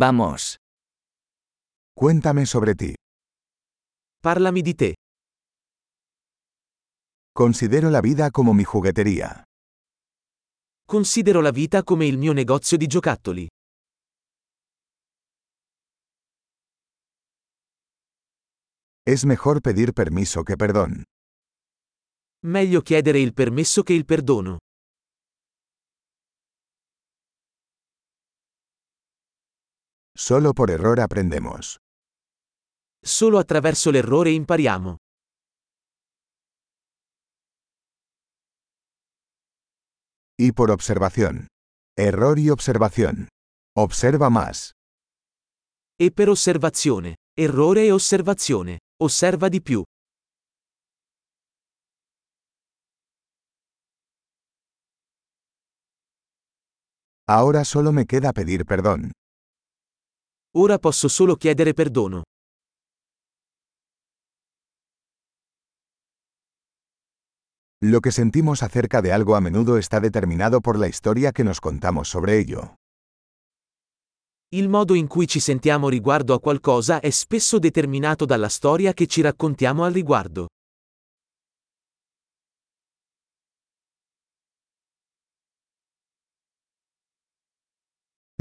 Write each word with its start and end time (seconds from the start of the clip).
Vamos. 0.00 0.56
Cuéntame 1.94 2.46
sobre 2.46 2.74
ti. 2.74 2.94
Parlami 4.22 4.62
di 4.62 4.74
te. 4.74 4.94
Considero 7.34 7.90
la 7.90 8.00
vida 8.00 8.30
como 8.30 8.54
mi 8.54 8.64
juguetería. 8.64 9.44
Considero 10.86 11.42
la 11.42 11.50
vita 11.50 11.82
come 11.82 12.06
il 12.06 12.16
mio 12.16 12.32
negozio 12.32 12.78
di 12.78 12.86
giocattoli. 12.86 13.46
Es 19.04 19.26
mejor 19.26 19.60
pedir 19.60 19.92
permiso 19.92 20.44
que 20.44 20.56
perdón. 20.56 21.04
Meglio 22.42 22.80
chiedere 22.80 23.20
il 23.20 23.34
permesso 23.34 23.82
che 23.82 23.92
il 23.92 24.06
perdono. 24.06 24.60
Solo 30.22 30.52
por 30.52 30.70
error 30.70 31.00
aprendemos. 31.00 31.78
Solo 33.02 33.38
attraverso 33.38 33.90
l'errore 33.90 34.32
impariamo. 34.32 34.98
Y 40.38 40.52
por 40.52 40.70
observación. 40.70 41.48
Error 41.96 42.38
y 42.38 42.50
observación. 42.50 43.28
Observa 43.74 44.28
más. 44.28 44.72
E 45.98 46.10
per 46.12 46.28
osservazione. 46.28 47.16
Errore 47.34 47.86
e 47.86 47.92
osservazione. 47.92 48.80
Osserva 49.00 49.48
di 49.48 49.62
più. 49.62 49.82
Ahora 57.26 57.64
solo 57.64 57.90
me 57.92 58.04
queda 58.04 58.34
pedir 58.34 58.66
perdón. 58.66 59.12
Ora 60.56 60.78
posso 60.78 61.06
solo 61.06 61.36
chiedere 61.36 61.74
perdono. 61.74 62.22
Lo 67.82 68.00
que 68.00 68.10
sentimos 68.10 68.64
acerca 68.64 69.00
de 69.00 69.12
algo 69.12 69.36
a 69.36 69.40
menudo 69.40 69.78
está 69.78 70.00
determinado 70.00 70.60
por 70.60 70.76
la 70.76 70.88
historia 70.88 71.30
que 71.30 71.44
nos 71.44 71.60
contamos 71.60 72.08
sobre 72.08 72.40
ello. 72.40 72.74
Il 74.52 74.68
modo 74.68 74.94
in 74.94 75.06
cui 75.06 75.28
ci 75.28 75.38
sentiamo 75.38 75.88
riguardo 75.88 76.34
a 76.34 76.40
qualcosa 76.40 76.98
è 76.98 77.10
spesso 77.10 77.60
determinato 77.60 78.24
dalla 78.24 78.48
storia 78.48 78.92
che 78.92 79.06
ci 79.06 79.20
raccontiamo 79.20 79.84
al 79.84 79.92
riguardo. 79.92 80.48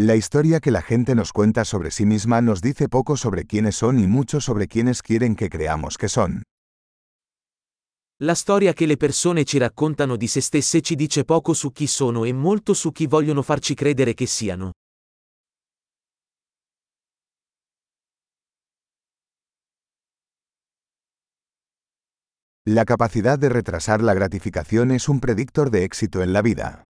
La 0.00 0.14
historia 0.14 0.60
que 0.60 0.70
la 0.70 0.80
gente 0.80 1.16
nos 1.16 1.32
cuenta 1.32 1.64
sobre 1.64 1.90
sí 1.90 2.06
misma 2.06 2.40
nos 2.40 2.60
dice 2.60 2.88
poco 2.88 3.16
sobre 3.16 3.46
quiénes 3.46 3.74
son 3.74 3.98
y 3.98 4.06
mucho 4.06 4.40
sobre 4.40 4.68
quiénes 4.68 5.02
quieren 5.02 5.34
que 5.34 5.50
creamos 5.50 5.98
que 5.98 6.08
son. 6.08 6.44
La 8.20 8.36
storia 8.36 8.74
che 8.74 8.86
le 8.86 8.96
persone 8.96 9.42
ci 9.42 9.58
raccontano 9.58 10.14
di 10.14 10.28
se 10.28 10.40
stesse 10.40 10.82
ci 10.82 10.94
dice 10.94 11.24
poco 11.24 11.52
su 11.52 11.72
chi 11.72 11.88
sono 11.88 12.22
e 12.22 12.32
molto 12.32 12.74
su 12.74 12.92
chi 12.92 13.08
vogliono 13.08 13.42
farci 13.42 13.74
credere 13.74 14.14
che 14.14 14.26
siano. 14.26 14.70
La 22.68 22.84
capacidad 22.84 23.36
de 23.36 23.48
retrasar 23.48 24.00
la 24.00 24.14
gratificación 24.14 24.92
es 24.92 25.08
un 25.08 25.18
predictor 25.18 25.70
de 25.70 25.82
éxito 25.82 26.22
en 26.22 26.32
la 26.32 26.42
vida. 26.42 26.87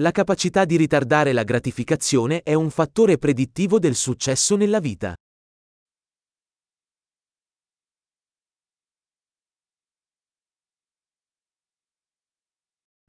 La 0.00 0.10
capacità 0.10 0.64
di 0.64 0.76
ritardare 0.76 1.32
la 1.32 1.44
gratificazione 1.44 2.42
è 2.42 2.52
un 2.52 2.70
fattore 2.70 3.16
predittivo 3.16 3.78
del 3.78 3.94
successo 3.94 4.56
nella 4.56 4.80
vita. 4.80 5.14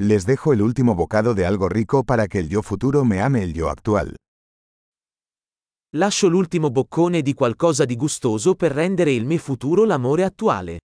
Les 0.04 0.26
dejo 0.26 0.54
el 0.54 0.62
último 0.62 0.94
bocado 0.94 1.34
de 1.34 1.48
algo 1.48 1.68
rico 1.70 2.04
para 2.04 2.28
que 2.28 2.38
el 2.38 2.50
yo 2.50 2.62
futuro 2.62 3.04
me 3.04 3.20
ame 3.20 3.42
el 3.42 3.54
yo 3.54 3.70
actual. 3.70 4.14
Lascio 5.96 6.28
l'ultimo 6.28 6.70
boccone 6.70 7.24
di 7.24 7.34
qualcosa 7.34 7.86
di 7.86 7.96
gustoso 7.96 8.54
per 8.54 8.72
rendere 8.72 9.12
il 9.12 9.26
me 9.26 9.40
futuro 9.40 9.86
l'amore 9.86 10.24
attuale. 10.24 10.82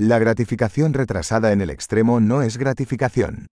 La 0.00 0.18
gratificación 0.18 0.92
retrasada 0.92 1.52
en 1.52 1.60
el 1.60 1.70
extremo 1.70 2.18
no 2.18 2.42
es 2.42 2.56
gratificación. 2.56 3.46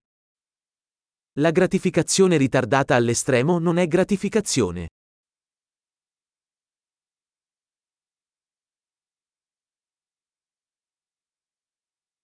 La 1.37 1.51
gratificazione 1.51 2.35
ritardata 2.35 2.95
all'estremo 2.95 3.59
non 3.59 3.77
è 3.77 3.87
gratificazione. 3.87 4.89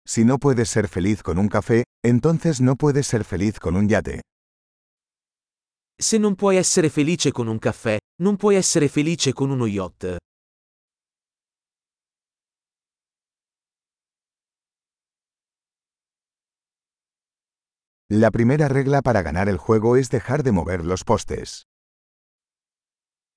Si 0.07 0.23
no 0.23 0.37
puedes 0.37 0.69
ser 0.69 0.87
feliz 0.87 1.23
con 1.23 1.39
un 1.39 1.49
café, 1.49 1.85
entonces 2.05 2.61
no 2.61 2.77
puedes 2.77 3.07
ser 3.07 3.25
feliz 3.25 3.59
con 3.59 3.75
un 3.75 3.89
yate. 3.89 4.21
Se 5.99 6.19
non 6.19 6.35
puoi 6.35 6.57
essere 6.57 6.91
felice 6.91 7.33
con 7.33 7.47
un 7.47 7.59
caffè, 7.59 7.97
non 8.21 8.37
puoi 8.37 8.57
essere 8.57 8.89
felice 8.89 9.33
con 9.33 9.49
uno 9.49 9.67
yacht. 9.67 10.19
La 18.11 18.31
primera 18.31 18.69
regla 18.69 19.01
para 19.01 19.23
ganar 19.23 19.49
el 19.49 19.57
juego 19.57 19.97
es 19.97 20.11
dejar 20.11 20.43
de 20.43 20.53
mover 20.53 20.85
los 20.85 21.05
postes. 21.05 21.65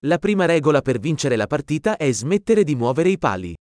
La 0.02 0.18
prima 0.18 0.46
regola 0.46 0.82
per 0.82 1.00
vincere 1.00 1.38
la 1.38 1.48
partita 1.48 1.96
è 1.96 2.12
smettere 2.12 2.66
di 2.66 2.76
muovere 2.76 3.10
i 3.10 3.18
pali. 3.18 3.56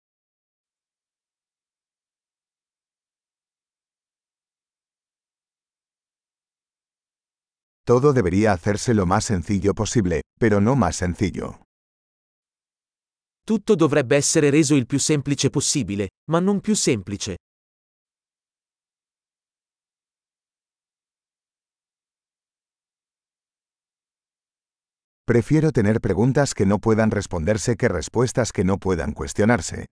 Todo 7.84 8.12
debería 8.12 8.52
hacerse 8.52 8.96
lo 8.96 9.06
más 9.06 9.26
sencillo 9.26 9.76
posible, 9.76 10.22
pero 10.40 10.60
no 10.60 10.76
más 10.76 10.96
sencillo. 10.96 11.62
Tutto 13.46 13.76
dovrebbe 13.76 14.16
essere 14.16 14.50
reso 14.50 14.74
il 14.74 14.88
più 14.88 14.98
semplice 14.98 15.52
possibile, 15.52 16.10
ma 16.32 16.40
non 16.40 16.62
più 16.62 16.74
semplice. 16.74 17.36
Prefiero 25.28 25.72
tener 25.72 26.02
preguntas 26.02 26.53
que 26.53 26.68
no 26.68 26.78
puedan 26.78 27.09
responderse 27.09 27.75
que 27.75 27.88
respuestas 27.88 28.52
que 28.52 28.63
no 28.63 28.78
puedan 28.78 29.12
cuestionarse. 29.12 29.86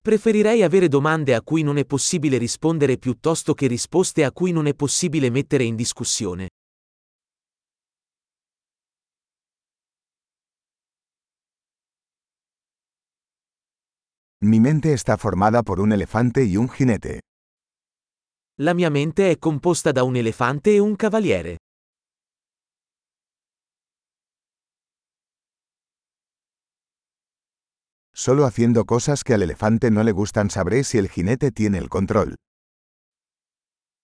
Preferirei 0.00 0.62
avere 0.62 0.86
domande 0.86 1.34
a 1.34 1.42
cui 1.42 1.64
non 1.64 1.76
è 1.76 1.84
possibile 1.84 2.38
rispondere 2.38 2.96
piuttosto 2.96 3.54
che 3.54 3.66
risposte 3.66 4.22
a 4.22 4.30
cui 4.30 4.52
non 4.52 4.68
è 4.68 4.74
possibile 4.76 5.30
mettere 5.30 5.64
in 5.64 5.74
discussione. 5.74 6.46
Mi 14.44 14.60
mente 14.60 14.92
está 14.92 15.16
formada 15.16 15.64
por 15.64 15.80
un 15.80 15.90
elefante 15.90 16.44
y 16.44 16.54
un 16.54 16.68
jinete. 16.68 17.18
La 18.60 18.74
mia 18.74 18.90
mente 18.90 19.28
è 19.32 19.38
composta 19.40 19.90
da 19.90 20.04
un 20.04 20.14
elefante 20.14 20.72
e 20.72 20.78
un 20.78 20.94
cavaliere. 20.94 21.56
Solo 28.18 28.46
haciendo 28.46 28.86
cosas 28.86 29.22
que 29.22 29.34
al 29.34 29.42
elefante 29.42 29.90
no 29.90 30.02
le 30.02 30.10
gustan 30.10 30.48
sabré 30.48 30.84
si 30.84 30.96
el 30.96 31.10
jinete 31.10 31.50
tiene 31.50 31.76
el 31.76 31.90
control. 31.90 32.34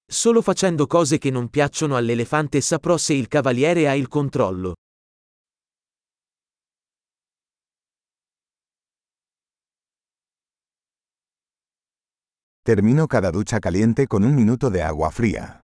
Solo 0.06 0.42
facendo 0.42 0.86
cose 0.86 1.16
che 1.16 1.30
non 1.30 1.48
piacciono 1.48 1.96
all'elefante 1.96 2.60
saprò 2.60 2.98
se 2.98 3.14
il 3.14 3.26
cavaliere 3.26 3.88
ha 3.88 3.94
il 3.94 4.08
controllo. 4.08 4.74
Termino 12.60 13.06
cada 13.06 13.30
ducha 13.30 13.58
caliente 13.58 14.06
con 14.06 14.24
un 14.24 14.34
minuto 14.34 14.68
de 14.68 14.82
agua 14.82 15.08
fría. 15.08 15.58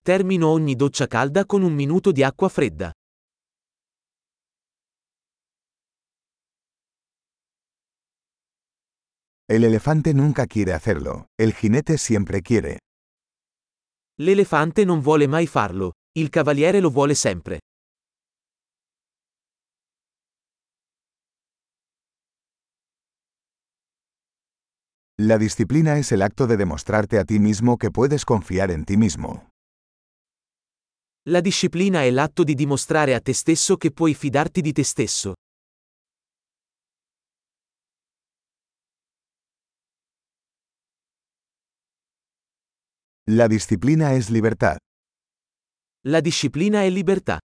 Termino 0.00 0.46
ogni 0.46 0.76
doccia 0.76 1.08
calda 1.08 1.44
con 1.44 1.62
un 1.62 1.74
minuto 1.74 2.12
di 2.12 2.22
acqua 2.22 2.48
fredda. 2.48 2.92
El 9.50 9.64
elefante 9.64 10.14
nunca 10.14 10.46
quiere 10.46 10.74
hacerlo, 10.74 11.26
el 11.36 11.52
jinete 11.54 11.98
siempre 11.98 12.40
quiere. 12.40 12.78
L'elefante 14.20 14.84
non 14.84 15.00
vuole 15.00 15.26
mai 15.26 15.48
farlo, 15.48 15.94
il 16.16 16.28
cavaliere 16.28 16.78
lo 16.78 16.88
vuole 16.88 17.16
sempre. 17.16 17.58
La 25.18 25.36
disciplina 25.36 25.98
es 25.98 26.12
el 26.12 26.22
acto 26.22 26.46
de 26.46 26.56
demostrarte 26.56 27.18
a 27.18 27.24
ti 27.24 27.40
mismo 27.40 27.76
que 27.76 27.90
puedes 27.90 28.24
confiar 28.24 28.70
en 28.70 28.84
ti 28.84 28.96
mismo. 28.96 29.48
La 31.28 31.40
disciplina 31.40 32.04
è 32.04 32.10
l'atto 32.12 32.44
di 32.44 32.54
dimostrare 32.54 33.14
a 33.16 33.20
te 33.20 33.32
stesso 33.32 33.76
che 33.76 33.90
puoi 33.90 34.14
fidarti 34.14 34.60
di 34.60 34.72
te 34.72 34.84
stesso. 34.84 35.34
La 43.32 43.46
disciplina 43.46 44.14
es 44.14 44.28
libertad. 44.28 44.78
La 46.04 46.20
disciplina 46.20 46.82
è 46.82 46.90
libertà. 46.90 47.38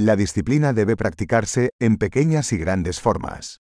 La 0.00 0.14
disciplina 0.14 0.72
debe 0.72 0.94
practicarse, 0.94 1.72
en 1.78 1.98
pequeñas 1.98 2.50
y 2.52 2.56
grandes 2.56 2.98
formas. 2.98 3.58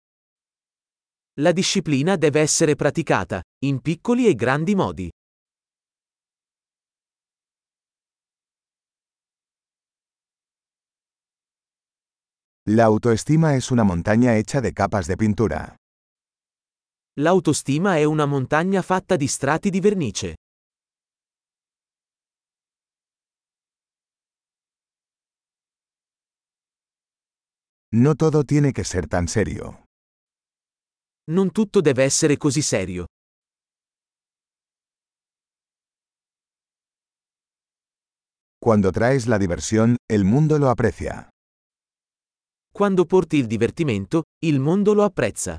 La 1.39 1.54
disciplina 1.54 2.18
deve 2.18 2.42
essere 2.42 2.75
praticata, 2.75 3.42
in 3.66 3.81
piccoli 3.81 4.27
e 4.27 4.36
grandi 4.36 4.75
modi. 4.75 5.10
La 12.68 12.84
autoestima 12.84 13.56
es 13.56 13.72
una 13.72 13.84
montaña 13.84 14.38
hecha 14.38 14.62
de 14.62 14.72
capas 14.72 15.07
de 15.07 15.18
pintura. 15.18 15.81
L'autostima 17.19 17.98
è 17.98 18.06
una 18.06 18.25
montagna 18.25 18.81
fatta 18.81 19.18
di 19.18 19.28
strati 19.28 19.69
di 19.69 19.81
vernice. 19.81 20.36
No 27.94 28.16
todo 28.16 28.46
tiene 28.46 28.72
que 28.72 28.86
ser 28.86 29.08
tan 29.08 29.28
serio. 29.28 29.84
Non 31.31 31.52
tutto 31.52 31.81
deve 31.81 32.04
essere 32.06 32.38
così 32.38 32.62
serio. 32.62 33.08
Cuando 38.58 38.92
traes 38.92 39.25
la 39.25 39.38
diversión, 39.38 39.98
el 40.08 40.24
mundo 40.24 40.58
lo 40.58 40.69
aprecia. 40.69 41.28
Quando 42.72 43.06
porti 43.06 43.36
il 43.36 43.48
divertimento, 43.48 44.24
il 44.46 44.60
mondo 44.62 44.94
lo 44.94 45.04
apprezza. 45.04 45.58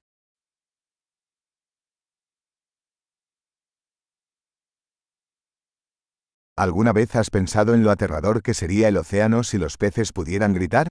¿Alguna 6.57 6.93
vez 6.93 7.17
has 7.17 7.31
pensado 7.31 7.73
en 7.73 7.83
lo 7.83 7.91
aterrador 7.91 8.43
que 8.43 8.53
sería 8.53 8.89
el 8.89 8.99
océano 8.99 9.43
si 9.43 9.57
los 9.57 9.79
peces 9.79 10.13
pudieran 10.13 10.53
gritar? 10.53 10.87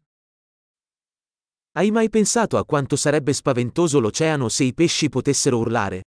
Hai 1.78 1.92
mai 1.92 2.10
pensato 2.10 2.58
a 2.58 2.66
quanto 2.66 2.98
sarebbe 2.98 3.32
spaventoso 3.32 4.00
l'oceano 4.00 4.50
se 4.50 4.64
i 4.64 4.74
pesci 4.74 5.10
potessero 5.10 5.60
urlare? 5.60 6.02